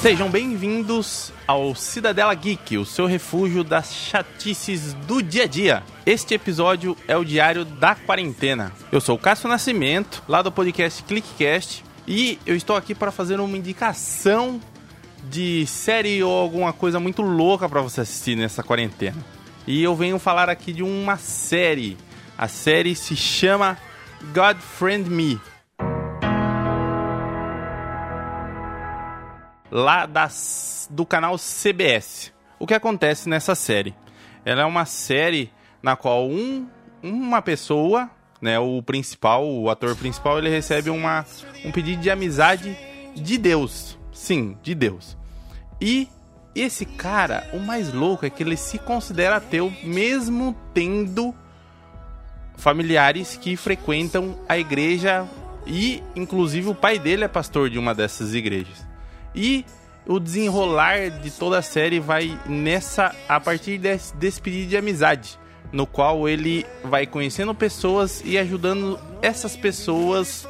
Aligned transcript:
Sejam 0.00 0.30
bem-vindos 0.30 1.30
ao 1.46 1.74
Cidadela 1.74 2.34
Geek, 2.34 2.78
o 2.78 2.86
seu 2.86 3.04
refúgio 3.04 3.62
das 3.62 3.94
chatices 3.94 4.94
do 4.94 5.22
dia 5.22 5.44
a 5.44 5.46
dia. 5.46 5.82
Este 6.06 6.32
episódio 6.32 6.96
é 7.06 7.14
o 7.18 7.24
diário 7.24 7.66
da 7.66 7.94
quarentena. 7.94 8.72
Eu 8.90 8.98
sou 8.98 9.16
o 9.16 9.18
Cássio 9.18 9.46
Nascimento, 9.46 10.22
lá 10.26 10.40
do 10.40 10.50
podcast 10.50 11.02
Clickcast, 11.02 11.84
e 12.08 12.38
eu 12.46 12.56
estou 12.56 12.76
aqui 12.76 12.94
para 12.94 13.12
fazer 13.12 13.40
uma 13.40 13.58
indicação 13.58 14.58
de 15.24 15.66
série 15.66 16.22
ou 16.22 16.32
alguma 16.32 16.72
coisa 16.72 16.98
muito 16.98 17.20
louca 17.20 17.68
para 17.68 17.82
você 17.82 18.00
assistir 18.00 18.36
nessa 18.36 18.62
quarentena. 18.62 19.22
E 19.66 19.82
eu 19.82 19.94
venho 19.94 20.18
falar 20.18 20.48
aqui 20.48 20.72
de 20.72 20.82
uma 20.82 21.18
série. 21.18 21.98
A 22.38 22.48
série 22.48 22.94
se 22.94 23.14
chama 23.14 23.76
God 24.32 24.56
Friend 24.56 25.10
Me. 25.10 25.38
Lá 29.70 30.06
das, 30.06 30.88
do 30.90 31.06
canal 31.06 31.36
CBS. 31.36 32.32
O 32.58 32.66
que 32.66 32.74
acontece 32.74 33.28
nessa 33.28 33.54
série? 33.54 33.94
Ela 34.44 34.62
é 34.62 34.64
uma 34.64 34.84
série 34.84 35.50
na 35.82 35.96
qual 35.96 36.28
um, 36.28 36.66
uma 37.02 37.40
pessoa, 37.40 38.10
né, 38.40 38.58
o 38.58 38.82
principal, 38.82 39.46
o 39.46 39.70
ator 39.70 39.94
principal, 39.96 40.38
ele 40.38 40.50
recebe 40.50 40.90
uma, 40.90 41.24
um 41.64 41.70
pedido 41.70 42.02
de 42.02 42.10
amizade 42.10 42.76
de 43.14 43.38
Deus. 43.38 43.98
Sim, 44.12 44.56
de 44.62 44.74
Deus. 44.74 45.16
E 45.80 46.08
esse 46.54 46.84
cara, 46.84 47.48
o 47.52 47.58
mais 47.58 47.92
louco 47.92 48.26
é 48.26 48.30
que 48.30 48.42
ele 48.42 48.56
se 48.56 48.78
considera 48.78 49.36
ateu 49.36 49.72
mesmo 49.82 50.56
tendo 50.74 51.34
familiares 52.56 53.36
que 53.36 53.56
frequentam 53.56 54.38
a 54.48 54.58
igreja 54.58 55.26
e 55.66 56.02
inclusive 56.14 56.68
o 56.68 56.74
pai 56.74 56.98
dele 56.98 57.24
é 57.24 57.28
pastor 57.28 57.70
de 57.70 57.78
uma 57.78 57.94
dessas 57.94 58.34
igrejas. 58.34 58.89
E 59.34 59.64
o 60.06 60.18
desenrolar 60.18 61.10
de 61.10 61.30
toda 61.30 61.58
a 61.58 61.62
série 61.62 62.00
vai 62.00 62.38
nessa 62.46 63.14
a 63.28 63.38
partir 63.38 63.78
desse, 63.78 64.40
pedido 64.40 64.70
de 64.70 64.76
amizade, 64.76 65.38
no 65.72 65.86
qual 65.86 66.28
ele 66.28 66.66
vai 66.82 67.06
conhecendo 67.06 67.54
pessoas 67.54 68.22
e 68.24 68.36
ajudando 68.36 68.98
essas 69.22 69.56
pessoas 69.56 70.48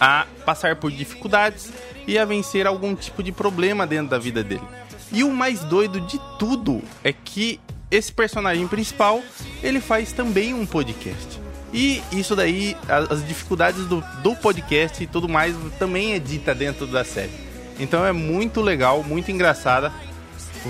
a 0.00 0.26
passar 0.44 0.76
por 0.76 0.90
dificuldades 0.90 1.72
e 2.06 2.18
a 2.18 2.24
vencer 2.24 2.66
algum 2.66 2.94
tipo 2.96 3.22
de 3.22 3.30
problema 3.30 3.86
dentro 3.86 4.08
da 4.08 4.18
vida 4.18 4.42
dele. 4.42 4.66
E 5.12 5.22
o 5.22 5.30
mais 5.30 5.60
doido 5.60 6.00
de 6.00 6.18
tudo 6.38 6.82
é 7.04 7.12
que 7.12 7.60
esse 7.90 8.10
personagem 8.10 8.66
principal, 8.66 9.22
ele 9.62 9.80
faz 9.80 10.12
também 10.12 10.54
um 10.54 10.64
podcast. 10.64 11.40
E 11.72 12.02
isso 12.10 12.34
daí, 12.34 12.76
as 12.88 13.26
dificuldades 13.26 13.86
do, 13.86 14.02
do 14.22 14.34
podcast 14.34 15.02
e 15.02 15.06
tudo 15.06 15.28
mais, 15.28 15.54
também 15.78 16.14
é 16.14 16.18
dita 16.18 16.54
dentro 16.54 16.86
da 16.86 17.04
série. 17.04 17.51
Então 17.82 18.06
é 18.06 18.12
muito 18.12 18.60
legal, 18.60 19.02
muito 19.02 19.32
engraçada. 19.32 19.92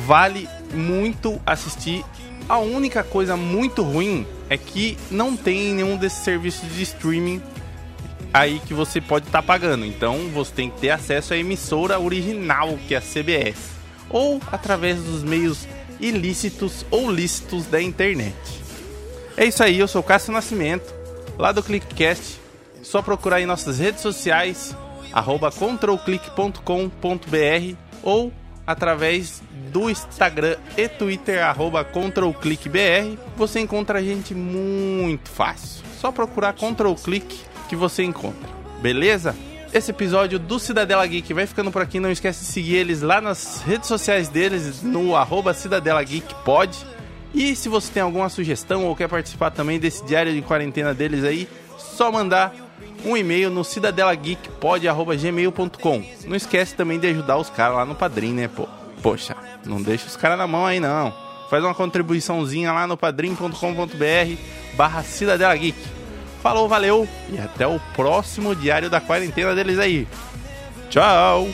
Vale 0.07 0.49
muito 0.73 1.39
assistir. 1.45 2.03
A 2.49 2.59
única 2.59 3.05
coisa 3.05 3.37
muito 3.37 3.83
ruim 3.83 4.27
é 4.49 4.57
que 4.57 4.97
não 5.11 5.37
tem 5.37 5.75
nenhum 5.75 5.97
desses 5.97 6.25
serviços 6.25 6.75
de 6.75 6.83
streaming 6.83 7.43
aí 8.33 8.61
que 8.67 8.73
você 8.73 8.99
pode 8.99 9.27
estar 9.27 9.43
tá 9.43 9.47
pagando. 9.47 9.85
Então 9.85 10.31
você 10.33 10.53
tem 10.53 10.71
que 10.71 10.81
ter 10.81 10.91
acesso 10.91 11.35
à 11.35 11.37
emissora 11.37 12.01
original, 12.01 12.79
que 12.89 12.95
é 12.95 12.99
a 12.99 13.03
CBS, 13.03 13.59
ou 14.09 14.41
através 14.51 14.99
dos 15.03 15.23
meios 15.23 15.69
ilícitos 16.01 16.87
ou 16.91 17.11
lícitos 17.11 17.67
da 17.67 17.81
internet. 17.81 18.35
É 19.37 19.45
isso 19.45 19.63
aí, 19.63 19.79
eu 19.79 19.87
sou 19.87 20.03
Cássio 20.03 20.33
Nascimento, 20.33 20.95
lá 21.39 21.53
do 21.53 21.63
Clickcast. 21.63 22.41
Só 22.83 23.01
procurar 23.01 23.41
em 23.41 23.47
nossas 23.47 23.79
redes 23.79 24.01
sociais 24.01 24.75
arroba 25.13 25.51
controlclick.com.br 25.51 27.77
ou 28.03 28.33
através 28.67 29.43
do 29.73 29.91
Instagram 29.91 30.57
e 30.77 30.89
Twitter, 30.89 31.45
arroba 31.45 31.85
controlclickbr, 31.85 33.19
você 33.37 33.61
encontra 33.61 33.99
a 33.99 34.03
gente 34.03 34.35
muito 34.35 35.31
fácil. 35.31 35.85
Só 36.01 36.13
procurar 36.13 36.53
controlclick 36.55 37.41
que 37.69 37.77
você 37.77 38.03
encontra, 38.03 38.49
beleza? 38.81 39.35
Esse 39.73 39.91
episódio 39.91 40.39
do 40.39 40.59
Cidadela 40.59 41.07
Geek 41.07 41.33
vai 41.33 41.47
ficando 41.47 41.71
por 41.71 41.81
aqui. 41.81 41.99
Não 41.99 42.11
esquece 42.11 42.41
de 42.41 42.47
seguir 42.47 42.77
eles 42.77 43.01
lá 43.01 43.23
nas 43.23 43.63
redes 43.63 43.89
sociais 43.89 44.29
deles, 44.29 44.83
no 44.83 45.17
arroba 45.17 45.55
Cidadela 45.55 46.05
Geek 46.05 46.35
Pod. 46.45 46.77
E 47.33 47.57
se 47.57 47.71
você 47.71 47.91
tem 47.91 48.03
alguma 48.03 48.29
sugestão 48.29 48.85
ou 48.85 48.95
quer 48.95 49.09
participar 49.09 49.51
também 49.51 49.79
desse 49.79 50.05
diário 50.05 50.35
de 50.35 50.43
quarentena 50.43 50.93
deles 50.93 51.25
aí, 51.25 51.49
só 51.79 52.13
mandar 52.13 52.55
um 53.05 53.17
e-mail 53.17 53.51
no 53.51 53.65
cidadelageekpod.gmail.com. 53.65 56.05
Não 56.27 56.37
esquece 56.37 56.75
também 56.75 56.99
de 56.99 57.09
ajudar 57.09 57.37
os 57.37 57.51
caras 57.51 57.77
lá 57.77 57.85
no 57.85 57.95
Padrim, 57.95 58.33
né, 58.33 58.49
pô? 58.49 58.67
Poxa, 59.03 59.37
não 59.65 59.83
deixa 59.83 60.07
os 60.07 60.17
caras 60.17 60.39
na 60.39 60.47
mão 60.47 60.65
aí, 60.65 60.79
não. 60.79 61.13
Faz 61.51 61.63
uma 61.63 61.75
contribuiçãozinha 61.75 62.73
lá 62.73 62.87
no 62.87 62.97
padrim.com.br 62.97 64.37
barra 64.75 65.03
Cidadela 65.03 65.55
Geek. 65.55 65.77
Falou, 66.43 66.69
valeu 66.69 67.07
e 67.31 67.39
até 67.39 67.67
o 67.67 67.79
próximo 67.95 68.57
Diário 68.57 68.89
da 68.89 69.01
Quarentena 69.01 69.55
deles 69.55 69.79
aí. 69.79 70.09
Tchau! 70.89 71.49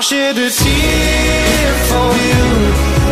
Shed 0.00 0.36
a 0.36 0.50
tear 0.50 1.74
for 1.88 2.10
you. 2.26 2.44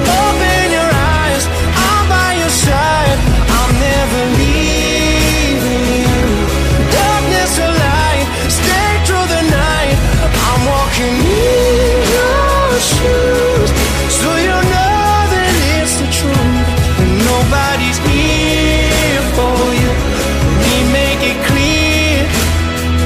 Open 0.02 0.64
your 0.78 0.90
eyes, 0.90 1.46
I'm 1.78 2.08
by 2.08 2.34
your 2.40 2.50
side. 2.50 3.18
I'm 3.58 3.72
never 3.88 4.22
leaving 4.40 5.86
you. 6.02 6.18
Darkness 6.90 7.52
or 7.64 7.72
light, 7.86 8.26
stay 8.50 8.90
through 9.06 9.26
the 9.36 9.42
night. 9.62 9.96
I'm 10.48 10.62
walking 10.66 11.16
in 11.22 12.02
your 12.16 12.80
shoes, 12.90 13.21